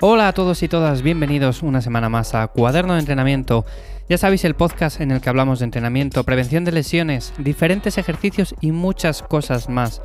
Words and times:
Hola 0.00 0.28
a 0.28 0.32
todos 0.32 0.62
y 0.62 0.68
todas, 0.68 1.02
bienvenidos 1.02 1.62
una 1.62 1.80
semana 1.80 2.08
más 2.08 2.34
a 2.34 2.46
Cuaderno 2.48 2.94
de 2.94 3.00
Entrenamiento. 3.00 3.64
Ya 4.08 4.18
sabéis 4.18 4.44
el 4.44 4.54
podcast 4.54 5.00
en 5.00 5.10
el 5.10 5.20
que 5.20 5.28
hablamos 5.28 5.58
de 5.58 5.64
entrenamiento, 5.64 6.22
prevención 6.24 6.64
de 6.64 6.72
lesiones, 6.72 7.32
diferentes 7.38 7.98
ejercicios 7.98 8.54
y 8.60 8.72
muchas 8.72 9.22
cosas 9.22 9.68
más. 9.68 10.02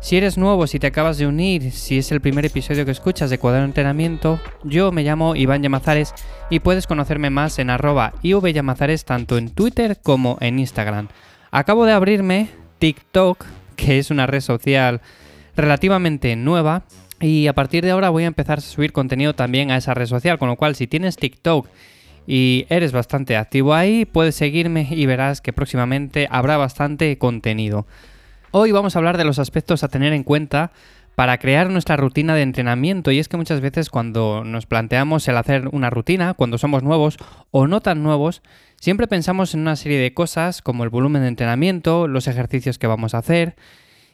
Si 0.00 0.16
eres 0.16 0.38
nuevo, 0.38 0.66
si 0.66 0.78
te 0.78 0.86
acabas 0.86 1.18
de 1.18 1.26
unir, 1.26 1.70
si 1.72 1.98
es 1.98 2.12
el 2.12 2.20
primer 2.20 2.44
episodio 2.44 2.84
que 2.84 2.90
escuchas 2.92 3.30
de 3.30 3.38
Cuaderno 3.38 3.64
de 3.64 3.70
Entrenamiento, 3.70 4.40
yo 4.64 4.90
me 4.90 5.02
llamo 5.02 5.36
Iván 5.36 5.62
Llamazares 5.62 6.14
y 6.50 6.60
puedes 6.60 6.86
conocerme 6.86 7.30
más 7.30 7.58
en 7.58 7.70
arroba 7.70 8.14
ivllamazares 8.22 9.04
tanto 9.04 9.38
en 9.38 9.50
Twitter 9.50 9.98
como 10.02 10.38
en 10.40 10.58
Instagram. 10.58 11.08
Acabo 11.50 11.84
de 11.84 11.92
abrirme 11.92 12.48
TikTok, 12.78 13.44
que 13.76 13.98
es 13.98 14.10
una 14.10 14.26
red 14.26 14.40
social 14.40 15.00
relativamente 15.56 16.34
nueva, 16.36 16.84
y 17.20 17.46
a 17.46 17.52
partir 17.52 17.84
de 17.84 17.92
ahora 17.92 18.10
voy 18.10 18.24
a 18.24 18.28
empezar 18.28 18.58
a 18.58 18.62
subir 18.62 18.92
contenido 18.92 19.34
también 19.34 19.70
a 19.70 19.76
esa 19.76 19.94
red 19.94 20.06
social, 20.06 20.38
con 20.38 20.48
lo 20.48 20.56
cual 20.56 20.74
si 20.74 20.86
tienes 20.86 21.16
TikTok 21.16 21.68
y 22.26 22.66
eres 22.68 22.92
bastante 22.92 23.36
activo 23.36 23.74
ahí, 23.74 24.04
puedes 24.04 24.34
seguirme 24.34 24.88
y 24.90 25.06
verás 25.06 25.40
que 25.40 25.52
próximamente 25.52 26.26
habrá 26.30 26.56
bastante 26.56 27.16
contenido. 27.18 27.86
Hoy 28.50 28.72
vamos 28.72 28.94
a 28.94 28.98
hablar 28.98 29.18
de 29.18 29.24
los 29.24 29.38
aspectos 29.38 29.82
a 29.82 29.88
tener 29.88 30.12
en 30.12 30.24
cuenta 30.24 30.72
para 31.14 31.38
crear 31.38 31.70
nuestra 31.70 31.96
rutina 31.96 32.34
de 32.34 32.42
entrenamiento. 32.42 33.10
Y 33.10 33.18
es 33.18 33.28
que 33.28 33.36
muchas 33.36 33.60
veces 33.60 33.90
cuando 33.90 34.44
nos 34.44 34.66
planteamos 34.66 35.26
el 35.28 35.36
hacer 35.36 35.68
una 35.72 35.90
rutina, 35.90 36.34
cuando 36.34 36.58
somos 36.58 36.82
nuevos 36.82 37.18
o 37.50 37.66
no 37.66 37.80
tan 37.80 38.02
nuevos, 38.02 38.42
siempre 38.80 39.06
pensamos 39.06 39.54
en 39.54 39.60
una 39.60 39.76
serie 39.76 39.98
de 39.98 40.14
cosas 40.14 40.62
como 40.62 40.84
el 40.84 40.90
volumen 40.90 41.22
de 41.22 41.28
entrenamiento, 41.28 42.08
los 42.08 42.28
ejercicios 42.28 42.78
que 42.78 42.86
vamos 42.86 43.14
a 43.14 43.18
hacer 43.18 43.54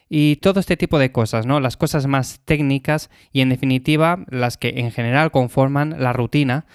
y 0.09 0.37
todo 0.37 0.59
este 0.59 0.75
tipo 0.75 0.97
de 0.99 1.11
cosas, 1.11 1.45
¿no? 1.45 1.59
Las 1.59 1.77
cosas 1.77 2.07
más 2.07 2.41
técnicas 2.43 3.09
y 3.31 3.41
en 3.41 3.49
definitiva 3.49 4.25
las 4.27 4.57
que 4.57 4.79
en 4.79 4.91
general 4.91 5.31
conforman 5.31 6.01
la 6.01 6.13
rutina 6.13 6.65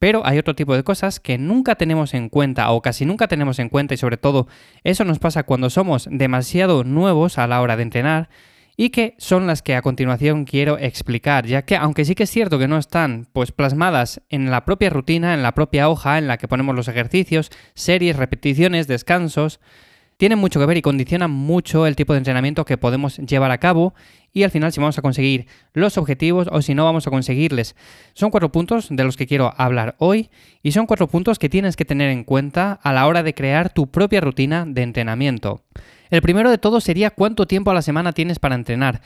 pero 0.00 0.26
hay 0.26 0.38
otro 0.38 0.56
tipo 0.56 0.74
de 0.74 0.82
cosas 0.82 1.20
que 1.20 1.38
nunca 1.38 1.76
tenemos 1.76 2.14
en 2.14 2.30
cuenta 2.30 2.70
o 2.72 2.80
casi 2.80 3.04
nunca 3.04 3.28
tenemos 3.28 3.58
en 3.58 3.68
cuenta 3.68 3.94
y 3.94 3.98
sobre 3.98 4.16
todo 4.16 4.48
eso 4.82 5.04
nos 5.04 5.18
pasa 5.20 5.44
cuando 5.44 5.70
somos 5.70 6.08
demasiado 6.10 6.84
nuevos 6.84 7.36
a 7.38 7.46
la 7.46 7.60
hora 7.60 7.76
de 7.76 7.82
entrenar 7.82 8.30
y 8.78 8.88
que 8.88 9.14
son 9.18 9.46
las 9.46 9.60
que 9.60 9.76
a 9.76 9.82
continuación 9.82 10.46
quiero 10.46 10.78
explicar, 10.78 11.44
ya 11.44 11.66
que 11.66 11.76
aunque 11.76 12.06
sí 12.06 12.14
que 12.14 12.22
es 12.22 12.30
cierto 12.30 12.58
que 12.58 12.66
no 12.66 12.78
están 12.78 13.26
pues 13.30 13.52
plasmadas 13.52 14.22
en 14.30 14.50
la 14.50 14.64
propia 14.64 14.88
rutina, 14.88 15.34
en 15.34 15.42
la 15.42 15.52
propia 15.52 15.90
hoja 15.90 16.16
en 16.16 16.26
la 16.26 16.38
que 16.38 16.48
ponemos 16.48 16.74
los 16.74 16.88
ejercicios, 16.88 17.50
series, 17.74 18.16
repeticiones, 18.16 18.86
descansos, 18.86 19.60
tienen 20.20 20.38
mucho 20.38 20.60
que 20.60 20.66
ver 20.66 20.76
y 20.76 20.82
condicionan 20.82 21.30
mucho 21.30 21.86
el 21.86 21.96
tipo 21.96 22.12
de 22.12 22.18
entrenamiento 22.18 22.66
que 22.66 22.76
podemos 22.76 23.16
llevar 23.16 23.50
a 23.52 23.56
cabo 23.56 23.94
y 24.34 24.42
al 24.42 24.50
final 24.50 24.70
si 24.70 24.78
vamos 24.78 24.98
a 24.98 25.02
conseguir 25.02 25.46
los 25.72 25.96
objetivos 25.96 26.46
o 26.52 26.60
si 26.60 26.74
no 26.74 26.84
vamos 26.84 27.06
a 27.06 27.10
conseguirles. 27.10 27.74
Son 28.12 28.30
cuatro 28.30 28.52
puntos 28.52 28.88
de 28.90 29.02
los 29.02 29.16
que 29.16 29.26
quiero 29.26 29.54
hablar 29.56 29.94
hoy 29.96 30.28
y 30.62 30.72
son 30.72 30.84
cuatro 30.84 31.08
puntos 31.08 31.38
que 31.38 31.48
tienes 31.48 31.74
que 31.74 31.86
tener 31.86 32.10
en 32.10 32.24
cuenta 32.24 32.78
a 32.82 32.92
la 32.92 33.06
hora 33.06 33.22
de 33.22 33.32
crear 33.32 33.72
tu 33.72 33.86
propia 33.86 34.20
rutina 34.20 34.66
de 34.68 34.82
entrenamiento. 34.82 35.62
El 36.10 36.20
primero 36.20 36.50
de 36.50 36.58
todo 36.58 36.82
sería 36.82 37.08
cuánto 37.08 37.46
tiempo 37.46 37.70
a 37.70 37.74
la 37.74 37.80
semana 37.80 38.12
tienes 38.12 38.38
para 38.38 38.56
entrenar. 38.56 39.00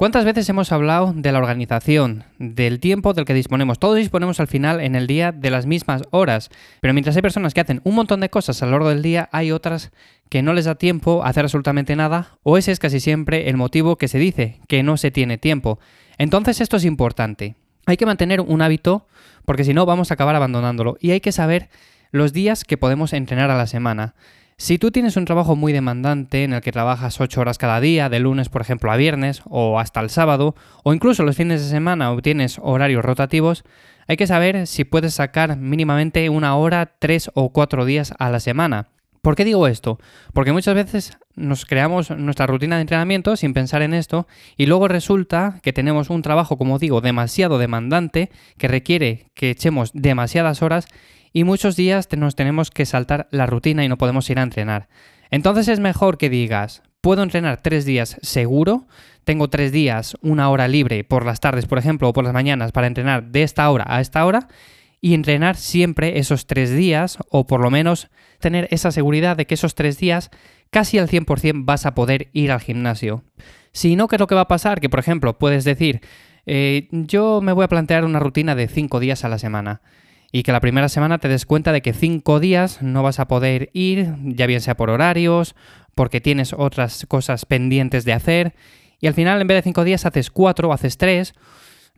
¿Cuántas 0.00 0.24
veces 0.24 0.48
hemos 0.48 0.72
hablado 0.72 1.12
de 1.14 1.30
la 1.30 1.40
organización, 1.40 2.24
del 2.38 2.80
tiempo 2.80 3.12
del 3.12 3.26
que 3.26 3.34
disponemos? 3.34 3.78
Todos 3.78 3.96
disponemos 3.96 4.40
al 4.40 4.46
final 4.46 4.80
en 4.80 4.94
el 4.94 5.06
día 5.06 5.30
de 5.30 5.50
las 5.50 5.66
mismas 5.66 6.04
horas, 6.10 6.48
pero 6.80 6.94
mientras 6.94 7.16
hay 7.16 7.20
personas 7.20 7.52
que 7.52 7.60
hacen 7.60 7.82
un 7.84 7.96
montón 7.96 8.20
de 8.20 8.30
cosas 8.30 8.62
a 8.62 8.64
lo 8.64 8.72
largo 8.72 8.88
del 8.88 9.02
día, 9.02 9.28
hay 9.30 9.52
otras 9.52 9.92
que 10.30 10.42
no 10.42 10.54
les 10.54 10.64
da 10.64 10.76
tiempo 10.76 11.22
a 11.22 11.28
hacer 11.28 11.44
absolutamente 11.44 11.96
nada, 11.96 12.38
o 12.42 12.56
ese 12.56 12.72
es 12.72 12.78
casi 12.78 13.00
siempre 13.00 13.50
el 13.50 13.56
motivo 13.56 13.96
que 13.96 14.08
se 14.08 14.18
dice, 14.18 14.60
que 14.68 14.82
no 14.82 14.96
se 14.96 15.10
tiene 15.10 15.36
tiempo. 15.36 15.78
Entonces 16.16 16.60
esto 16.60 16.76
es 16.76 16.84
importante. 16.84 17.56
Hay 17.84 17.96
que 17.96 18.06
mantener 18.06 18.40
un 18.40 18.62
hábito, 18.62 19.06
porque 19.44 19.64
si 19.64 19.74
no 19.74 19.86
vamos 19.86 20.10
a 20.10 20.14
acabar 20.14 20.36
abandonándolo, 20.36 20.96
y 21.00 21.10
hay 21.10 21.20
que 21.20 21.32
saber 21.32 21.68
los 22.12 22.32
días 22.32 22.64
que 22.64 22.78
podemos 22.78 23.12
entrenar 23.12 23.50
a 23.50 23.58
la 23.58 23.66
semana. 23.66 24.14
Si 24.56 24.78
tú 24.78 24.90
tienes 24.90 25.16
un 25.16 25.24
trabajo 25.24 25.56
muy 25.56 25.72
demandante 25.72 26.44
en 26.44 26.52
el 26.52 26.60
que 26.60 26.70
trabajas 26.70 27.20
8 27.20 27.40
horas 27.40 27.58
cada 27.58 27.80
día, 27.80 28.08
de 28.08 28.20
lunes 28.20 28.50
por 28.50 28.60
ejemplo 28.60 28.92
a 28.92 28.96
viernes 28.96 29.42
o 29.46 29.80
hasta 29.80 30.00
el 30.00 30.10
sábado, 30.10 30.54
o 30.84 30.92
incluso 30.92 31.24
los 31.24 31.36
fines 31.36 31.62
de 31.62 31.68
semana 31.68 32.12
o 32.12 32.20
tienes 32.20 32.58
horarios 32.62 33.04
rotativos, 33.04 33.64
hay 34.06 34.16
que 34.16 34.26
saber 34.26 34.66
si 34.66 34.84
puedes 34.84 35.14
sacar 35.14 35.56
mínimamente 35.56 36.28
una 36.28 36.54
hora, 36.56 36.92
tres 36.98 37.30
o 37.34 37.48
cuatro 37.50 37.84
días 37.84 38.12
a 38.18 38.30
la 38.30 38.38
semana. 38.38 38.88
¿Por 39.22 39.36
qué 39.36 39.44
digo 39.44 39.66
esto? 39.66 39.98
Porque 40.32 40.52
muchas 40.52 40.74
veces 40.74 41.18
nos 41.34 41.66
creamos 41.66 42.10
nuestra 42.10 42.46
rutina 42.46 42.76
de 42.76 42.82
entrenamiento 42.82 43.36
sin 43.36 43.52
pensar 43.52 43.82
en 43.82 43.92
esto 43.92 44.26
y 44.56 44.66
luego 44.66 44.88
resulta 44.88 45.60
que 45.62 45.72
tenemos 45.72 46.08
un 46.08 46.22
trabajo, 46.22 46.56
como 46.56 46.78
digo, 46.78 47.00
demasiado 47.00 47.58
demandante 47.58 48.30
que 48.56 48.68
requiere 48.68 49.30
que 49.34 49.50
echemos 49.50 49.90
demasiadas 49.92 50.62
horas 50.62 50.86
y 51.32 51.44
muchos 51.44 51.76
días 51.76 52.08
nos 52.16 52.34
tenemos 52.34 52.70
que 52.70 52.86
saltar 52.86 53.28
la 53.30 53.46
rutina 53.46 53.84
y 53.84 53.88
no 53.88 53.98
podemos 53.98 54.28
ir 54.30 54.38
a 54.38 54.42
entrenar. 54.42 54.88
Entonces 55.30 55.68
es 55.68 55.80
mejor 55.80 56.16
que 56.16 56.30
digas, 56.30 56.82
puedo 57.00 57.22
entrenar 57.22 57.60
tres 57.62 57.84
días 57.84 58.16
seguro, 58.22 58.86
tengo 59.24 59.48
tres 59.48 59.70
días, 59.70 60.16
una 60.22 60.48
hora 60.48 60.66
libre 60.66 61.04
por 61.04 61.26
las 61.26 61.40
tardes, 61.40 61.66
por 61.66 61.78
ejemplo, 61.78 62.08
o 62.08 62.12
por 62.14 62.24
las 62.24 62.32
mañanas 62.32 62.72
para 62.72 62.86
entrenar 62.86 63.24
de 63.30 63.42
esta 63.42 63.70
hora 63.70 63.84
a 63.86 64.00
esta 64.00 64.24
hora 64.24 64.48
y 65.00 65.14
entrenar 65.14 65.56
siempre 65.56 66.18
esos 66.18 66.46
tres 66.46 66.74
días 66.74 67.18
o 67.30 67.46
por 67.46 67.60
lo 67.60 67.70
menos 67.70 68.10
tener 68.38 68.68
esa 68.70 68.90
seguridad 68.90 69.36
de 69.36 69.46
que 69.46 69.54
esos 69.54 69.74
tres 69.74 69.98
días 69.98 70.30
casi 70.70 70.98
al 70.98 71.08
100% 71.08 71.64
vas 71.64 71.86
a 71.86 71.94
poder 71.94 72.28
ir 72.32 72.52
al 72.52 72.60
gimnasio. 72.60 73.24
Si 73.72 73.96
no, 73.96 74.08
¿qué 74.08 74.16
es 74.16 74.20
lo 74.20 74.26
que 74.26 74.34
va 74.34 74.42
a 74.42 74.48
pasar? 74.48 74.80
Que 74.80 74.90
por 74.90 75.00
ejemplo 75.00 75.38
puedes 75.38 75.64
decir, 75.64 76.00
eh, 76.46 76.88
yo 76.90 77.40
me 77.40 77.52
voy 77.52 77.64
a 77.64 77.68
plantear 77.68 78.04
una 78.04 78.18
rutina 78.18 78.54
de 78.54 78.68
cinco 78.68 79.00
días 79.00 79.24
a 79.24 79.28
la 79.28 79.38
semana 79.38 79.80
y 80.32 80.42
que 80.42 80.52
la 80.52 80.60
primera 80.60 80.88
semana 80.88 81.18
te 81.18 81.28
des 81.28 81.46
cuenta 81.46 81.72
de 81.72 81.82
que 81.82 81.92
cinco 81.92 82.40
días 82.40 82.82
no 82.82 83.02
vas 83.02 83.18
a 83.18 83.26
poder 83.26 83.70
ir, 83.72 84.14
ya 84.22 84.46
bien 84.46 84.60
sea 84.60 84.76
por 84.76 84.90
horarios, 84.90 85.56
porque 85.94 86.20
tienes 86.20 86.52
otras 86.52 87.04
cosas 87.08 87.46
pendientes 87.46 88.04
de 88.04 88.12
hacer, 88.12 88.54
y 89.00 89.06
al 89.06 89.14
final 89.14 89.40
en 89.40 89.48
vez 89.48 89.56
de 89.56 89.62
cinco 89.62 89.82
días 89.82 90.06
haces 90.06 90.30
cuatro, 90.30 90.72
haces 90.72 90.98
tres, 90.98 91.34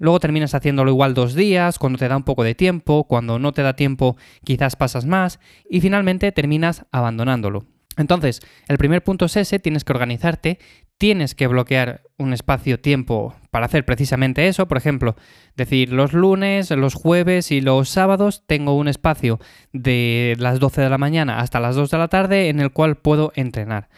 luego 0.02 0.18
terminas 0.18 0.52
haciéndolo 0.52 0.90
igual 0.90 1.14
dos 1.14 1.34
días, 1.34 1.78
cuando 1.78 1.96
te 1.96 2.08
da 2.08 2.16
un 2.16 2.24
poco 2.24 2.42
de 2.42 2.56
tiempo, 2.56 3.04
cuando 3.04 3.38
no 3.38 3.52
te 3.52 3.62
da 3.62 3.76
tiempo 3.76 4.16
quizás 4.44 4.74
pasas 4.74 5.06
más, 5.06 5.38
y 5.70 5.80
finalmente 5.80 6.32
terminas 6.32 6.86
abandonándolo. 6.90 7.66
Entonces, 7.96 8.40
el 8.66 8.78
primer 8.78 9.04
punto 9.04 9.26
es 9.26 9.36
ese, 9.36 9.60
tienes 9.60 9.84
que 9.84 9.92
organizarte, 9.92 10.58
tienes 10.98 11.36
que 11.36 11.46
bloquear 11.46 12.02
un 12.18 12.32
espacio-tiempo 12.32 13.36
para 13.52 13.66
hacer 13.66 13.84
precisamente 13.84 14.48
eso. 14.48 14.66
Por 14.66 14.76
ejemplo, 14.76 15.14
decir 15.54 15.92
los 15.92 16.12
lunes, 16.12 16.72
los 16.72 16.94
jueves 16.94 17.52
y 17.52 17.60
los 17.60 17.88
sábados 17.88 18.42
tengo 18.48 18.76
un 18.76 18.88
espacio 18.88 19.38
de 19.72 20.34
las 20.40 20.58
12 20.58 20.80
de 20.80 20.90
la 20.90 20.98
mañana 20.98 21.38
hasta 21.38 21.60
las 21.60 21.76
2 21.76 21.90
de 21.92 21.98
la 21.98 22.08
tarde 22.08 22.48
en 22.48 22.58
el 22.58 22.72
cual 22.72 22.96
puedo 22.96 23.30
entrenar. 23.36 23.88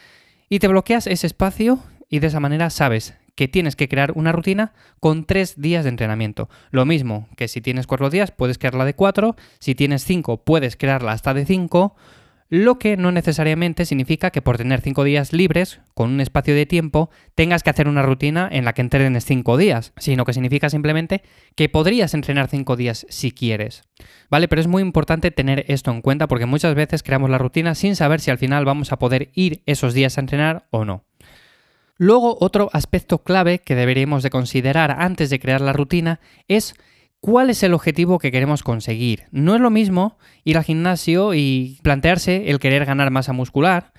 Y 0.49 0.59
te 0.59 0.67
bloqueas 0.67 1.07
ese 1.07 1.25
espacio 1.25 1.79
y 2.09 2.19
de 2.19 2.27
esa 2.27 2.39
manera 2.39 2.69
sabes 2.69 3.15
que 3.35 3.47
tienes 3.47 3.75
que 3.75 3.87
crear 3.87 4.13
una 4.15 4.31
rutina 4.31 4.73
con 4.99 5.25
tres 5.25 5.59
días 5.61 5.83
de 5.83 5.89
entrenamiento. 5.89 6.49
Lo 6.71 6.85
mismo 6.85 7.27
que 7.37 7.47
si 7.47 7.61
tienes 7.61 7.87
cuatro 7.87 8.09
días, 8.09 8.31
puedes 8.31 8.57
crearla 8.57 8.85
de 8.85 8.95
cuatro. 8.95 9.35
Si 9.59 9.75
tienes 9.75 10.03
cinco, 10.03 10.43
puedes 10.43 10.75
crearla 10.75 11.11
hasta 11.11 11.33
de 11.33 11.45
cinco 11.45 11.95
lo 12.49 12.77
que 12.77 12.95
no 12.95 13.11
necesariamente 13.11 13.85
significa 13.85 14.29
que 14.29 14.41
por 14.43 14.57
tener 14.57 14.81
cinco 14.81 15.03
días 15.03 15.33
libres, 15.33 15.79
con 15.95 16.11
un 16.11 16.21
espacio 16.21 16.53
de 16.53 16.67
tiempo, 16.67 17.09
tengas 17.33 17.63
que 17.63 17.71
hacer 17.71 17.87
una 17.87 18.03
rutina 18.03 18.47
en 18.51 18.65
la 18.65 18.73
que 18.73 18.81
entrenes 18.81 19.25
cinco 19.25 19.57
días, 19.57 19.93
sino 19.97 20.25
que 20.25 20.33
significa 20.33 20.69
simplemente 20.69 21.23
que 21.55 21.69
podrías 21.69 22.13
entrenar 22.13 22.47
cinco 22.47 22.75
días 22.75 23.07
si 23.09 23.31
quieres. 23.31 23.83
¿Vale? 24.29 24.47
Pero 24.47 24.61
es 24.61 24.67
muy 24.67 24.83
importante 24.83 25.31
tener 25.31 25.65
esto 25.69 25.89
en 25.89 26.01
cuenta 26.01 26.27
porque 26.27 26.45
muchas 26.45 26.75
veces 26.75 27.01
creamos 27.01 27.31
la 27.31 27.39
rutina 27.39 27.73
sin 27.73 27.95
saber 27.95 28.19
si 28.19 28.29
al 28.29 28.37
final 28.37 28.63
vamos 28.63 28.91
a 28.91 28.99
poder 28.99 29.31
ir 29.33 29.63
esos 29.65 29.95
días 29.95 30.17
a 30.17 30.21
entrenar 30.21 30.67
o 30.69 30.85
no. 30.85 31.03
Luego, 31.97 32.37
otro 32.41 32.69
aspecto 32.73 33.19
clave 33.19 33.59
que 33.59 33.75
deberíamos 33.75 34.21
de 34.23 34.29
considerar 34.29 34.91
antes 34.99 35.29
de 35.29 35.39
crear 35.39 35.61
la 35.61 35.73
rutina 35.73 36.19
es 36.47 36.75
cuál 37.21 37.49
es 37.49 37.63
el 37.63 37.73
objetivo 37.73 38.19
que 38.19 38.31
queremos 38.31 38.63
conseguir. 38.63 39.23
No 39.31 39.55
es 39.55 39.61
lo 39.61 39.69
mismo 39.69 40.17
ir 40.43 40.57
al 40.57 40.63
gimnasio 40.63 41.33
y 41.33 41.79
plantearse 41.83 42.49
el 42.49 42.59
querer 42.59 42.85
ganar 42.85 43.11
masa 43.11 43.33
muscular, 43.33 43.93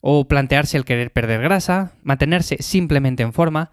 o 0.00 0.26
plantearse 0.26 0.76
el 0.76 0.84
querer 0.84 1.12
perder 1.12 1.40
grasa, 1.40 1.92
mantenerse 2.02 2.56
simplemente 2.60 3.22
en 3.22 3.32
forma, 3.32 3.70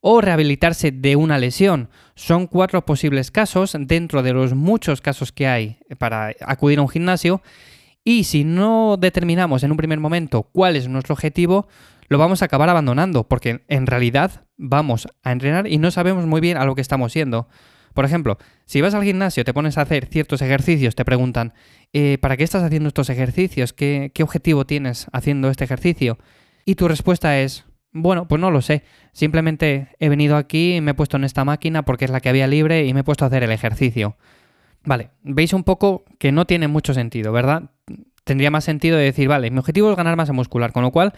o 0.00 0.20
rehabilitarse 0.20 0.92
de 0.92 1.16
una 1.16 1.38
lesión. 1.38 1.88
Son 2.14 2.46
cuatro 2.46 2.84
posibles 2.84 3.30
casos 3.30 3.76
dentro 3.78 4.22
de 4.22 4.32
los 4.32 4.54
muchos 4.54 5.00
casos 5.00 5.32
que 5.32 5.46
hay 5.48 5.78
para 5.98 6.34
acudir 6.40 6.78
a 6.78 6.82
un 6.82 6.88
gimnasio. 6.88 7.42
Y 8.04 8.24
si 8.24 8.44
no 8.44 8.96
determinamos 8.96 9.62
en 9.62 9.70
un 9.70 9.76
primer 9.76 10.00
momento 10.00 10.42
cuál 10.42 10.76
es 10.76 10.88
nuestro 10.88 11.14
objetivo, 11.14 11.66
lo 12.12 12.18
vamos 12.18 12.42
a 12.42 12.44
acabar 12.44 12.68
abandonando, 12.68 13.26
porque 13.26 13.64
en 13.66 13.86
realidad 13.86 14.44
vamos 14.56 15.08
a 15.22 15.32
entrenar 15.32 15.66
y 15.66 15.78
no 15.78 15.90
sabemos 15.90 16.26
muy 16.26 16.40
bien 16.40 16.56
a 16.56 16.64
lo 16.64 16.74
que 16.74 16.80
estamos 16.80 17.14
yendo. 17.14 17.48
Por 17.94 18.04
ejemplo, 18.04 18.38
si 18.64 18.80
vas 18.80 18.94
al 18.94 19.02
gimnasio, 19.02 19.44
te 19.44 19.52
pones 19.52 19.76
a 19.76 19.82
hacer 19.82 20.06
ciertos 20.06 20.40
ejercicios, 20.42 20.94
te 20.94 21.04
preguntan, 21.04 21.52
eh, 21.92 22.18
¿para 22.20 22.36
qué 22.36 22.44
estás 22.44 22.62
haciendo 22.62 22.88
estos 22.88 23.10
ejercicios? 23.10 23.72
¿Qué, 23.72 24.12
objetivo 24.22 24.64
tienes 24.64 25.08
haciendo 25.12 25.50
este 25.50 25.64
ejercicio? 25.64 26.18
Y 26.64 26.76
tu 26.76 26.88
respuesta 26.88 27.40
es, 27.40 27.64
Bueno, 27.94 28.26
pues 28.26 28.40
no 28.40 28.50
lo 28.50 28.62
sé. 28.62 28.84
Simplemente 29.12 29.88
he 29.98 30.08
venido 30.08 30.36
aquí 30.36 30.76
y 30.76 30.80
me 30.80 30.92
he 30.92 30.94
puesto 30.94 31.18
en 31.18 31.24
esta 31.24 31.44
máquina 31.44 31.84
porque 31.84 32.06
es 32.06 32.10
la 32.10 32.20
que 32.20 32.30
había 32.30 32.46
libre 32.46 32.86
y 32.86 32.94
me 32.94 33.00
he 33.00 33.04
puesto 33.04 33.24
a 33.24 33.28
hacer 33.28 33.42
el 33.42 33.52
ejercicio. 33.52 34.16
Vale, 34.84 35.10
veis 35.22 35.52
un 35.52 35.64
poco 35.64 36.04
que 36.18 36.32
no 36.32 36.46
tiene 36.46 36.68
mucho 36.68 36.94
sentido, 36.94 37.32
¿verdad? 37.32 37.70
Tendría 38.24 38.50
más 38.50 38.64
sentido 38.64 38.96
de 38.96 39.04
decir, 39.04 39.28
vale, 39.28 39.50
mi 39.50 39.58
objetivo 39.58 39.90
es 39.90 39.96
ganar 39.96 40.16
masa 40.16 40.32
muscular, 40.32 40.72
con 40.72 40.82
lo 40.82 40.90
cual, 40.90 41.12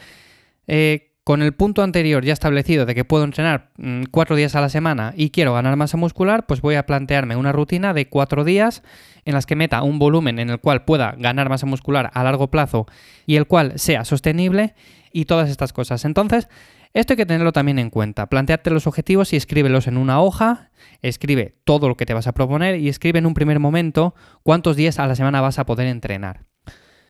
eh, 0.67 1.15
con 1.25 1.41
el 1.41 1.55
punto 1.55 1.83
anterior 1.83 2.23
ya 2.23 2.35
establecido 2.35 2.85
de 2.85 2.95
que 2.95 3.05
puedo 3.05 3.25
entrenar 3.25 3.71
mm, 3.79 4.05
cuatro 4.11 4.37
días 4.37 4.55
a 4.55 4.61
la 4.61 4.69
semana 4.69 5.15
y 5.17 5.31
quiero 5.31 5.55
ganar 5.55 5.75
masa 5.77 5.97
muscular, 5.97 6.45
pues 6.47 6.61
voy 6.61 6.75
a 6.75 6.85
plantearme 6.85 7.35
una 7.37 7.51
rutina 7.51 7.95
de 7.95 8.09
cuatro 8.09 8.45
días 8.45 8.83
en 9.25 9.33
las 9.33 9.47
que 9.47 9.57
meta 9.57 9.83
un 9.83 9.99
volumen 9.99 10.39
en 10.39 10.51
el 10.51 10.61
cual 10.61 10.85
pueda 10.85 11.15
ganar 11.19 11.49
masa 11.49 11.67
muscular 11.67 12.11
a 12.13 12.23
largo 12.25 12.51
plazo 12.51 12.87
y 13.27 13.37
el 13.37 13.47
cual 13.47 13.79
sea 13.79 14.05
sostenible 14.05 14.75
y 15.13 15.25
todas 15.25 15.49
estas 15.49 15.73
cosas. 15.73 16.05
Entonces, 16.05 16.49
esto 16.93 17.15
hay 17.15 17.17
que 17.17 17.27
tenerlo 17.27 17.53
también 17.53 17.79
en 17.79 17.91
cuenta. 17.91 18.27
Plantearte 18.27 18.71
los 18.71 18.87
objetivos 18.87 19.33
y 19.33 19.37
escríbelos 19.37 19.87
en 19.87 19.97
una 19.97 20.21
hoja, 20.21 20.71
escribe 21.03 21.57
todo 21.65 21.89
lo 21.89 21.97
que 21.97 22.07
te 22.07 22.15
vas 22.15 22.27
a 22.27 22.33
proponer 22.33 22.79
y 22.79 22.89
escribe 22.89 23.19
en 23.19 23.27
un 23.27 23.35
primer 23.35 23.59
momento 23.59 24.15
cuántos 24.43 24.77
días 24.77 24.99
a 24.99 25.07
la 25.07 25.17
semana 25.17 25.41
vas 25.41 25.59
a 25.59 25.67
poder 25.67 25.87
entrenar. 25.87 26.45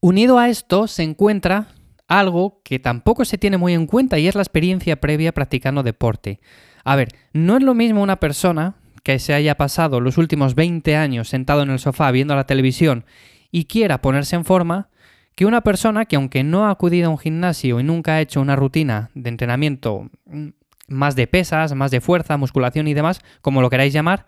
Unido 0.00 0.38
a 0.38 0.48
esto 0.48 0.86
se 0.86 1.02
encuentra 1.02 1.68
algo 2.08 2.60
que 2.64 2.78
tampoco 2.78 3.24
se 3.24 3.38
tiene 3.38 3.56
muy 3.56 3.74
en 3.74 3.86
cuenta 3.86 4.18
y 4.18 4.28
es 4.28 4.34
la 4.34 4.42
experiencia 4.42 5.00
previa 5.00 5.32
practicando 5.32 5.82
deporte. 5.82 6.40
A 6.84 6.96
ver, 6.96 7.08
no 7.32 7.56
es 7.56 7.62
lo 7.62 7.74
mismo 7.74 8.02
una 8.02 8.20
persona 8.20 8.76
que 9.02 9.18
se 9.18 9.34
haya 9.34 9.56
pasado 9.56 10.00
los 10.00 10.18
últimos 10.18 10.54
20 10.54 10.96
años 10.96 11.28
sentado 11.28 11.62
en 11.62 11.70
el 11.70 11.78
sofá 11.78 12.10
viendo 12.10 12.34
la 12.34 12.46
televisión 12.46 13.04
y 13.50 13.66
quiera 13.66 14.00
ponerse 14.00 14.36
en 14.36 14.44
forma 14.44 14.88
que 15.34 15.46
una 15.46 15.62
persona 15.62 16.04
que 16.04 16.16
aunque 16.16 16.44
no 16.44 16.66
ha 16.66 16.70
acudido 16.70 17.08
a 17.08 17.10
un 17.10 17.18
gimnasio 17.18 17.80
y 17.80 17.84
nunca 17.84 18.14
ha 18.14 18.20
hecho 18.20 18.40
una 18.40 18.56
rutina 18.56 19.10
de 19.14 19.30
entrenamiento 19.30 20.10
mm, 20.26 20.48
más 20.88 21.16
de 21.16 21.26
pesas, 21.26 21.74
más 21.74 21.90
de 21.90 22.00
fuerza, 22.00 22.36
musculación 22.36 22.88
y 22.88 22.94
demás, 22.94 23.20
como 23.40 23.62
lo 23.62 23.70
queráis 23.70 23.92
llamar, 23.92 24.26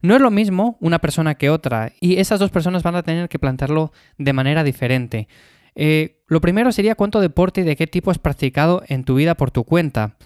no 0.00 0.14
es 0.14 0.20
lo 0.20 0.30
mismo 0.30 0.76
una 0.80 0.98
persona 0.98 1.34
que 1.34 1.50
otra 1.50 1.92
y 2.00 2.18
esas 2.18 2.38
dos 2.38 2.50
personas 2.50 2.82
van 2.82 2.96
a 2.96 3.02
tener 3.02 3.28
que 3.28 3.38
plantearlo 3.38 3.92
de 4.18 4.32
manera 4.32 4.62
diferente. 4.62 5.28
Eh, 5.76 6.22
lo 6.26 6.40
primero 6.40 6.72
sería 6.72 6.96
cuánto 6.96 7.20
deporte 7.20 7.60
y 7.60 7.64
de 7.64 7.76
qué 7.76 7.86
tipo 7.86 8.10
has 8.10 8.18
practicado 8.18 8.82
en 8.88 9.04
tu 9.04 9.14
vida 9.14 9.36
por 9.36 9.52
tu 9.52 9.62
cuenta. 9.62 10.16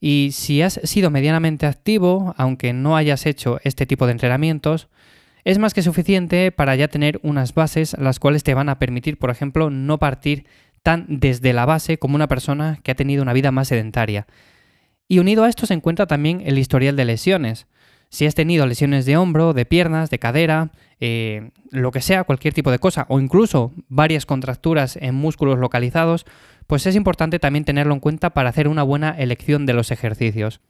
Y 0.00 0.30
si 0.32 0.62
has 0.62 0.80
sido 0.84 1.10
medianamente 1.10 1.66
activo, 1.66 2.34
aunque 2.38 2.72
no 2.72 2.96
hayas 2.96 3.26
hecho 3.26 3.60
este 3.64 3.84
tipo 3.84 4.06
de 4.06 4.12
entrenamientos, 4.12 4.88
es 5.44 5.58
más 5.58 5.74
que 5.74 5.82
suficiente 5.82 6.52
para 6.52 6.76
ya 6.76 6.88
tener 6.88 7.20
unas 7.22 7.54
bases 7.54 7.96
las 7.98 8.18
cuales 8.18 8.42
te 8.42 8.54
van 8.54 8.68
a 8.68 8.78
permitir, 8.78 9.18
por 9.18 9.30
ejemplo, 9.30 9.68
no 9.68 9.98
partir 9.98 10.46
tan 10.82 11.04
desde 11.08 11.52
la 11.52 11.66
base 11.66 11.98
como 11.98 12.14
una 12.14 12.28
persona 12.28 12.78
que 12.82 12.92
ha 12.92 12.94
tenido 12.94 13.22
una 13.22 13.32
vida 13.32 13.50
más 13.50 13.68
sedentaria. 13.68 14.26
Y 15.08 15.18
unido 15.18 15.44
a 15.44 15.48
esto 15.48 15.66
se 15.66 15.74
encuentra 15.74 16.06
también 16.06 16.42
el 16.46 16.56
historial 16.56 16.96
de 16.96 17.04
lesiones. 17.04 17.66
Si 18.10 18.26
has 18.26 18.34
tenido 18.34 18.66
lesiones 18.66 19.06
de 19.06 19.16
hombro, 19.16 19.52
de 19.52 19.64
piernas, 19.64 20.10
de 20.10 20.18
cadera, 20.18 20.70
eh, 20.98 21.50
lo 21.70 21.92
que 21.92 22.00
sea, 22.00 22.24
cualquier 22.24 22.52
tipo 22.52 22.72
de 22.72 22.80
cosa, 22.80 23.06
o 23.08 23.20
incluso 23.20 23.72
varias 23.88 24.26
contracturas 24.26 24.96
en 24.96 25.14
músculos 25.14 25.60
localizados, 25.60 26.26
pues 26.66 26.86
es 26.86 26.96
importante 26.96 27.38
también 27.38 27.64
tenerlo 27.64 27.94
en 27.94 28.00
cuenta 28.00 28.30
para 28.30 28.48
hacer 28.48 28.66
una 28.66 28.82
buena 28.82 29.10
elección 29.10 29.64
de 29.64 29.74
los 29.74 29.92
ejercicios. 29.92 30.60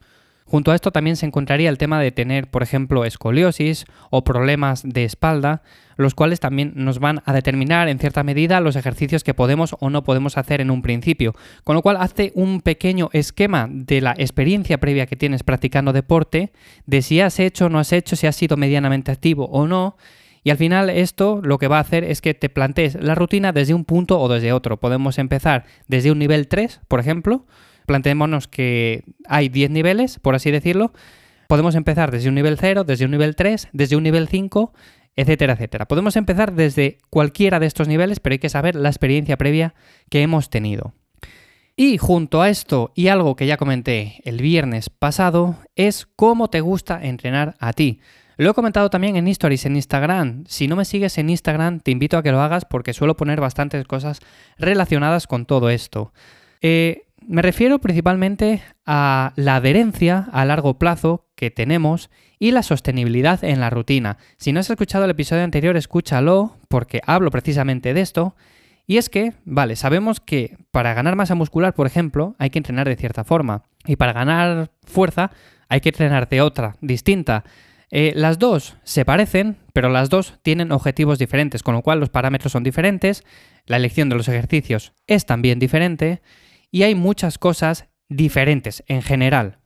Junto 0.50 0.72
a 0.72 0.74
esto 0.74 0.90
también 0.90 1.14
se 1.14 1.26
encontraría 1.26 1.70
el 1.70 1.78
tema 1.78 2.00
de 2.00 2.10
tener, 2.10 2.50
por 2.50 2.64
ejemplo, 2.64 3.04
escoliosis 3.04 3.84
o 4.10 4.24
problemas 4.24 4.82
de 4.82 5.04
espalda, 5.04 5.62
los 5.96 6.16
cuales 6.16 6.40
también 6.40 6.72
nos 6.74 6.98
van 6.98 7.22
a 7.24 7.32
determinar 7.32 7.88
en 7.88 8.00
cierta 8.00 8.24
medida 8.24 8.60
los 8.60 8.74
ejercicios 8.74 9.22
que 9.22 9.32
podemos 9.32 9.76
o 9.78 9.90
no 9.90 10.02
podemos 10.02 10.36
hacer 10.36 10.60
en 10.60 10.72
un 10.72 10.82
principio. 10.82 11.36
Con 11.62 11.76
lo 11.76 11.82
cual 11.82 11.98
hace 12.00 12.32
un 12.34 12.62
pequeño 12.62 13.10
esquema 13.12 13.68
de 13.70 14.00
la 14.00 14.10
experiencia 14.18 14.80
previa 14.80 15.06
que 15.06 15.14
tienes 15.14 15.44
practicando 15.44 15.92
deporte, 15.92 16.50
de 16.84 17.00
si 17.02 17.20
has 17.20 17.38
hecho 17.38 17.66
o 17.66 17.68
no 17.68 17.78
has 17.78 17.92
hecho, 17.92 18.16
si 18.16 18.26
has 18.26 18.34
sido 18.34 18.56
medianamente 18.56 19.12
activo 19.12 19.44
o 19.52 19.68
no. 19.68 19.96
Y 20.42 20.50
al 20.50 20.56
final 20.56 20.90
esto 20.90 21.40
lo 21.44 21.58
que 21.58 21.68
va 21.68 21.76
a 21.76 21.82
hacer 21.82 22.02
es 22.02 22.20
que 22.20 22.34
te 22.34 22.48
plantees 22.48 22.96
la 22.96 23.14
rutina 23.14 23.52
desde 23.52 23.72
un 23.72 23.84
punto 23.84 24.18
o 24.18 24.28
desde 24.28 24.52
otro. 24.52 24.80
Podemos 24.80 25.16
empezar 25.18 25.66
desde 25.86 26.10
un 26.10 26.18
nivel 26.18 26.48
3, 26.48 26.80
por 26.88 26.98
ejemplo, 26.98 27.46
planteémonos 27.90 28.46
que 28.46 29.02
hay 29.26 29.48
10 29.48 29.72
niveles, 29.72 30.20
por 30.20 30.36
así 30.36 30.52
decirlo. 30.52 30.92
Podemos 31.48 31.74
empezar 31.74 32.12
desde 32.12 32.28
un 32.28 32.36
nivel 32.36 32.56
0, 32.56 32.84
desde 32.84 33.04
un 33.04 33.10
nivel 33.10 33.34
3, 33.34 33.66
desde 33.72 33.96
un 33.96 34.04
nivel 34.04 34.28
5, 34.28 34.72
etcétera, 35.16 35.54
etcétera. 35.54 35.88
Podemos 35.88 36.14
empezar 36.14 36.52
desde 36.52 36.98
cualquiera 37.10 37.58
de 37.58 37.66
estos 37.66 37.88
niveles, 37.88 38.20
pero 38.20 38.34
hay 38.34 38.38
que 38.38 38.48
saber 38.48 38.76
la 38.76 38.90
experiencia 38.90 39.36
previa 39.36 39.74
que 40.08 40.22
hemos 40.22 40.50
tenido. 40.50 40.94
Y 41.74 41.98
junto 41.98 42.42
a 42.42 42.48
esto 42.48 42.92
y 42.94 43.08
algo 43.08 43.34
que 43.34 43.48
ya 43.48 43.56
comenté 43.56 44.20
el 44.22 44.40
viernes 44.40 44.88
pasado, 44.88 45.56
es 45.74 46.06
cómo 46.14 46.48
te 46.48 46.60
gusta 46.60 47.04
entrenar 47.04 47.56
a 47.58 47.72
ti. 47.72 47.98
Lo 48.36 48.52
he 48.52 48.54
comentado 48.54 48.88
también 48.88 49.16
en 49.16 49.26
Stories 49.26 49.66
en 49.66 49.74
Instagram. 49.74 50.44
Si 50.46 50.68
no 50.68 50.76
me 50.76 50.84
sigues 50.84 51.18
en 51.18 51.28
Instagram, 51.28 51.80
te 51.80 51.90
invito 51.90 52.16
a 52.16 52.22
que 52.22 52.30
lo 52.30 52.40
hagas 52.40 52.66
porque 52.66 52.92
suelo 52.92 53.16
poner 53.16 53.40
bastantes 53.40 53.84
cosas 53.84 54.20
relacionadas 54.58 55.26
con 55.26 55.44
todo 55.44 55.70
esto. 55.70 56.12
Eh, 56.62 57.06
me 57.30 57.42
refiero 57.42 57.78
principalmente 57.78 58.60
a 58.84 59.32
la 59.36 59.54
adherencia 59.54 60.26
a 60.32 60.44
largo 60.44 60.80
plazo 60.80 61.28
que 61.36 61.52
tenemos 61.52 62.10
y 62.40 62.50
la 62.50 62.64
sostenibilidad 62.64 63.44
en 63.44 63.60
la 63.60 63.70
rutina. 63.70 64.18
Si 64.36 64.52
no 64.52 64.58
has 64.58 64.68
escuchado 64.68 65.04
el 65.04 65.12
episodio 65.12 65.44
anterior, 65.44 65.76
escúchalo 65.76 66.56
porque 66.66 67.00
hablo 67.06 67.30
precisamente 67.30 67.94
de 67.94 68.00
esto. 68.00 68.34
Y 68.84 68.96
es 68.96 69.08
que, 69.08 69.34
vale, 69.44 69.76
sabemos 69.76 70.18
que 70.18 70.56
para 70.72 70.92
ganar 70.92 71.14
masa 71.14 71.36
muscular, 71.36 71.72
por 71.72 71.86
ejemplo, 71.86 72.34
hay 72.38 72.50
que 72.50 72.58
entrenar 72.58 72.88
de 72.88 72.96
cierta 72.96 73.22
forma. 73.22 73.62
Y 73.86 73.94
para 73.94 74.12
ganar 74.12 74.72
fuerza 74.82 75.30
hay 75.68 75.80
que 75.80 75.90
entrenar 75.90 76.28
de 76.28 76.40
otra, 76.40 76.74
distinta. 76.80 77.44
Eh, 77.92 78.12
las 78.16 78.40
dos 78.40 78.76
se 78.82 79.04
parecen, 79.04 79.56
pero 79.72 79.88
las 79.88 80.10
dos 80.10 80.40
tienen 80.42 80.72
objetivos 80.72 81.20
diferentes, 81.20 81.62
con 81.62 81.76
lo 81.76 81.82
cual 81.82 82.00
los 82.00 82.10
parámetros 82.10 82.50
son 82.50 82.64
diferentes, 82.64 83.22
la 83.66 83.76
elección 83.76 84.08
de 84.08 84.16
los 84.16 84.26
ejercicios 84.26 84.94
es 85.06 85.26
también 85.26 85.60
diferente 85.60 86.22
y 86.70 86.82
hay 86.82 86.94
muchas 86.94 87.38
cosas 87.38 87.88
diferentes 88.08 88.82
en 88.86 89.02
general. 89.02 89.58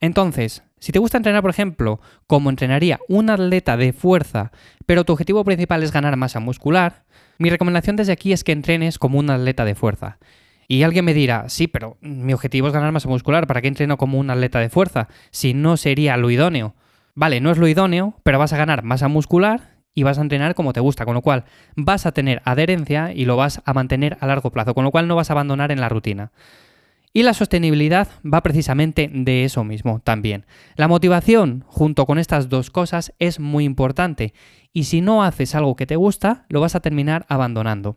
Entonces, 0.00 0.62
si 0.78 0.92
te 0.92 0.98
gusta 0.98 1.16
entrenar, 1.16 1.42
por 1.42 1.50
ejemplo, 1.50 2.00
como 2.26 2.50
entrenaría 2.50 3.00
un 3.08 3.30
atleta 3.30 3.76
de 3.76 3.92
fuerza, 3.92 4.52
pero 4.84 5.04
tu 5.04 5.12
objetivo 5.12 5.44
principal 5.44 5.82
es 5.82 5.92
ganar 5.92 6.16
masa 6.16 6.40
muscular, 6.40 7.04
mi 7.38 7.50
recomendación 7.50 7.96
desde 7.96 8.12
aquí 8.12 8.32
es 8.32 8.44
que 8.44 8.52
entrenes 8.52 8.98
como 8.98 9.18
un 9.18 9.30
atleta 9.30 9.64
de 9.64 9.74
fuerza. 9.74 10.18
Y 10.68 10.82
alguien 10.82 11.04
me 11.04 11.14
dirá, 11.14 11.48
sí, 11.48 11.68
pero 11.68 11.96
mi 12.00 12.32
objetivo 12.32 12.66
es 12.66 12.74
ganar 12.74 12.92
masa 12.92 13.08
muscular, 13.08 13.46
¿para 13.46 13.62
qué 13.62 13.68
entreno 13.68 13.96
como 13.96 14.18
un 14.18 14.30
atleta 14.30 14.58
de 14.58 14.68
fuerza? 14.68 15.08
Si 15.30 15.54
no 15.54 15.76
sería 15.76 16.16
lo 16.16 16.30
idóneo. 16.30 16.74
Vale, 17.14 17.40
no 17.40 17.50
es 17.50 17.58
lo 17.58 17.68
idóneo, 17.68 18.20
pero 18.24 18.38
vas 18.38 18.52
a 18.52 18.58
ganar 18.58 18.82
masa 18.82 19.08
muscular 19.08 19.75
y 19.96 20.02
vas 20.02 20.18
a 20.18 20.20
entrenar 20.20 20.54
como 20.54 20.74
te 20.74 20.80
gusta, 20.80 21.06
con 21.06 21.14
lo 21.14 21.22
cual 21.22 21.44
vas 21.74 22.04
a 22.04 22.12
tener 22.12 22.42
adherencia 22.44 23.12
y 23.12 23.24
lo 23.24 23.36
vas 23.36 23.62
a 23.64 23.72
mantener 23.72 24.18
a 24.20 24.26
largo 24.26 24.52
plazo, 24.52 24.74
con 24.74 24.84
lo 24.84 24.92
cual 24.92 25.08
no 25.08 25.16
vas 25.16 25.30
a 25.30 25.32
abandonar 25.32 25.72
en 25.72 25.80
la 25.80 25.88
rutina. 25.88 26.30
Y 27.14 27.22
la 27.22 27.32
sostenibilidad 27.32 28.06
va 28.22 28.42
precisamente 28.42 29.10
de 29.10 29.44
eso 29.44 29.64
mismo 29.64 30.00
también. 30.04 30.44
La 30.76 30.86
motivación 30.86 31.64
junto 31.66 32.04
con 32.04 32.18
estas 32.18 32.50
dos 32.50 32.70
cosas 32.70 33.14
es 33.18 33.40
muy 33.40 33.64
importante 33.64 34.34
y 34.74 34.84
si 34.84 35.00
no 35.00 35.24
haces 35.24 35.54
algo 35.54 35.76
que 35.76 35.86
te 35.86 35.96
gusta, 35.96 36.44
lo 36.50 36.60
vas 36.60 36.74
a 36.74 36.80
terminar 36.80 37.24
abandonando. 37.30 37.96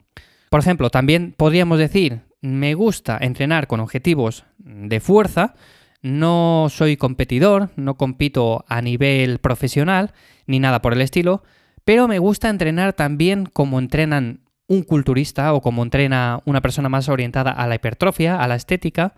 Por 0.50 0.62
ejemplo, 0.62 0.89
también 0.89 1.36
podríamos 1.36 1.79
decir, 1.79 2.22
me 2.39 2.75
gusta 2.75 3.18
entrenar 3.20 3.68
con 3.68 3.82
objetivos 3.82 4.46
de 4.58 5.01
fuerza, 5.01 5.53
no 6.01 6.68
soy 6.70 6.96
competidor, 6.96 7.72
no 7.75 7.98
compito 7.98 8.63
a 8.70 8.82
nivel 8.82 9.39
profesional 9.39 10.13
ni 10.48 10.62
nada 10.62 10.82
por 10.82 10.94
el 10.94 11.01
estilo, 11.01 11.44
pero 11.89 12.08
me 12.08 12.19
gusta 12.19 12.50
entrenar 12.50 12.93
también 12.93 13.48
como 13.48 13.79
entrenan 13.79 14.41
un 14.67 14.84
culturista 14.84 15.55
o 15.55 15.62
como 15.62 15.81
entrena 15.81 16.39
una 16.46 16.62
persona 16.62 16.88
más 16.88 17.10
orientada 17.10 17.50
a 17.50 17.65
la 17.65 17.74
hipertrofia, 17.74 18.39
a 18.39 18.48
la 18.48 18.53
estética, 18.53 19.15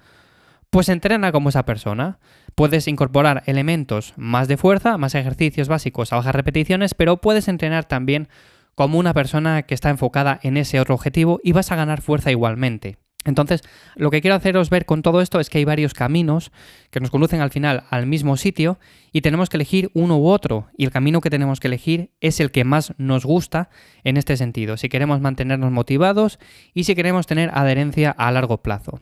pues 0.69 0.87
entrena 0.87 1.33
como 1.33 1.49
esa 1.49 1.65
persona. 1.65 2.19
Puedes 2.55 2.87
incorporar 2.87 3.43
elementos 3.45 4.13
más 4.15 4.47
de 4.47 4.55
fuerza, 4.55 4.97
más 4.97 5.15
ejercicios 5.15 5.67
básicos 5.67 6.13
a 6.13 6.15
bajas 6.15 6.33
repeticiones, 6.33 6.93
pero 6.93 7.17
puedes 7.17 7.49
entrenar 7.49 7.83
también 7.83 8.29
como 8.73 8.99
una 8.99 9.13
persona 9.13 9.63
que 9.63 9.73
está 9.73 9.89
enfocada 9.89 10.39
en 10.41 10.55
ese 10.55 10.79
otro 10.79 10.95
objetivo 10.95 11.41
y 11.43 11.51
vas 11.51 11.73
a 11.73 11.75
ganar 11.75 11.99
fuerza 11.99 12.31
igualmente. 12.31 12.99
Entonces, 13.23 13.61
lo 13.95 14.09
que 14.09 14.21
quiero 14.21 14.35
haceros 14.35 14.69
ver 14.69 14.85
con 14.85 15.03
todo 15.03 15.21
esto 15.21 15.39
es 15.39 15.49
que 15.49 15.59
hay 15.59 15.65
varios 15.65 15.93
caminos 15.93 16.51
que 16.89 16.99
nos 16.99 17.11
conducen 17.11 17.41
al 17.41 17.51
final 17.51 17.83
al 17.89 18.07
mismo 18.07 18.35
sitio 18.35 18.79
y 19.11 19.21
tenemos 19.21 19.49
que 19.49 19.57
elegir 19.57 19.91
uno 19.93 20.17
u 20.17 20.27
otro. 20.27 20.67
Y 20.75 20.85
el 20.85 20.91
camino 20.91 21.21
que 21.21 21.29
tenemos 21.29 21.59
que 21.59 21.67
elegir 21.67 22.11
es 22.19 22.39
el 22.39 22.51
que 22.51 22.63
más 22.63 22.93
nos 22.97 23.25
gusta 23.25 23.69
en 24.03 24.17
este 24.17 24.37
sentido, 24.37 24.75
si 24.77 24.89
queremos 24.89 25.21
mantenernos 25.21 25.71
motivados 25.71 26.39
y 26.73 26.85
si 26.85 26.95
queremos 26.95 27.27
tener 27.27 27.51
adherencia 27.53 28.09
a 28.11 28.31
largo 28.31 28.63
plazo. 28.63 28.99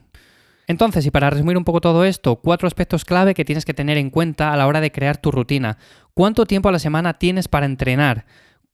Entonces, 0.66 1.04
y 1.04 1.10
para 1.10 1.30
resumir 1.30 1.56
un 1.56 1.64
poco 1.64 1.80
todo 1.80 2.04
esto, 2.04 2.36
cuatro 2.36 2.68
aspectos 2.68 3.04
clave 3.04 3.34
que 3.34 3.44
tienes 3.44 3.64
que 3.64 3.74
tener 3.74 3.96
en 3.96 4.10
cuenta 4.10 4.52
a 4.52 4.56
la 4.56 4.68
hora 4.68 4.80
de 4.80 4.92
crear 4.92 5.16
tu 5.16 5.32
rutina. 5.32 5.78
¿Cuánto 6.14 6.46
tiempo 6.46 6.68
a 6.68 6.72
la 6.72 6.78
semana 6.78 7.14
tienes 7.14 7.48
para 7.48 7.66
entrenar? 7.66 8.24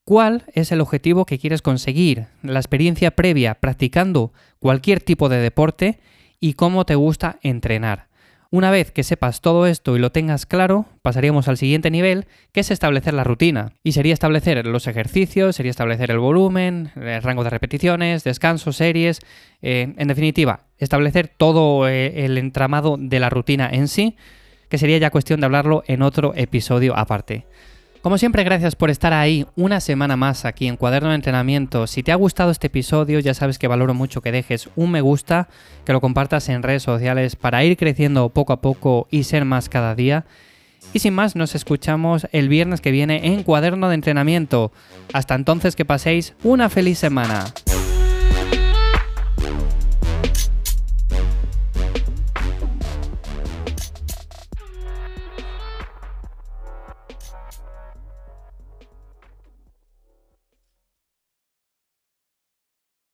¿Cuál 0.06 0.44
es 0.54 0.70
el 0.70 0.80
objetivo 0.80 1.26
que 1.26 1.36
quieres 1.36 1.62
conseguir? 1.62 2.26
La 2.44 2.60
experiencia 2.60 3.10
previa 3.10 3.56
practicando 3.56 4.32
cualquier 4.60 5.00
tipo 5.00 5.28
de 5.28 5.38
deporte 5.38 5.98
y 6.38 6.52
cómo 6.52 6.86
te 6.86 6.94
gusta 6.94 7.40
entrenar. 7.42 8.06
Una 8.52 8.70
vez 8.70 8.92
que 8.92 9.02
sepas 9.02 9.40
todo 9.40 9.66
esto 9.66 9.96
y 9.96 9.98
lo 9.98 10.12
tengas 10.12 10.46
claro, 10.46 10.86
pasaríamos 11.02 11.48
al 11.48 11.56
siguiente 11.56 11.90
nivel, 11.90 12.26
que 12.52 12.60
es 12.60 12.70
establecer 12.70 13.14
la 13.14 13.24
rutina. 13.24 13.72
Y 13.82 13.92
sería 13.92 14.14
establecer 14.14 14.64
los 14.64 14.86
ejercicios, 14.86 15.56
sería 15.56 15.70
establecer 15.70 16.12
el 16.12 16.20
volumen, 16.20 16.92
el 16.94 17.20
rango 17.20 17.42
de 17.42 17.50
repeticiones, 17.50 18.22
descansos, 18.22 18.76
series, 18.76 19.18
eh, 19.60 19.92
en 19.96 20.06
definitiva, 20.06 20.66
establecer 20.78 21.26
todo 21.26 21.88
eh, 21.88 22.24
el 22.24 22.38
entramado 22.38 22.96
de 22.96 23.18
la 23.18 23.28
rutina 23.28 23.68
en 23.72 23.88
sí, 23.88 24.16
que 24.68 24.78
sería 24.78 24.98
ya 24.98 25.10
cuestión 25.10 25.40
de 25.40 25.46
hablarlo 25.46 25.82
en 25.88 26.02
otro 26.02 26.32
episodio 26.36 26.96
aparte. 26.96 27.44
Como 28.06 28.18
siempre, 28.18 28.44
gracias 28.44 28.76
por 28.76 28.88
estar 28.88 29.12
ahí 29.12 29.46
una 29.56 29.80
semana 29.80 30.14
más 30.14 30.44
aquí 30.44 30.68
en 30.68 30.76
Cuaderno 30.76 31.08
de 31.08 31.16
Entrenamiento. 31.16 31.88
Si 31.88 32.04
te 32.04 32.12
ha 32.12 32.14
gustado 32.14 32.52
este 32.52 32.68
episodio, 32.68 33.18
ya 33.18 33.34
sabes 33.34 33.58
que 33.58 33.66
valoro 33.66 33.94
mucho 33.94 34.20
que 34.20 34.30
dejes 34.30 34.68
un 34.76 34.92
me 34.92 35.00
gusta, 35.00 35.48
que 35.84 35.92
lo 35.92 36.00
compartas 36.00 36.48
en 36.48 36.62
redes 36.62 36.84
sociales 36.84 37.34
para 37.34 37.64
ir 37.64 37.76
creciendo 37.76 38.28
poco 38.28 38.52
a 38.52 38.60
poco 38.60 39.08
y 39.10 39.24
ser 39.24 39.44
más 39.44 39.68
cada 39.68 39.96
día. 39.96 40.24
Y 40.92 41.00
sin 41.00 41.14
más, 41.14 41.34
nos 41.34 41.56
escuchamos 41.56 42.28
el 42.30 42.48
viernes 42.48 42.80
que 42.80 42.92
viene 42.92 43.26
en 43.26 43.42
Cuaderno 43.42 43.88
de 43.88 43.96
Entrenamiento. 43.96 44.70
Hasta 45.12 45.34
entonces, 45.34 45.74
que 45.74 45.84
paséis 45.84 46.34
una 46.44 46.70
feliz 46.70 47.00
semana. 47.00 47.46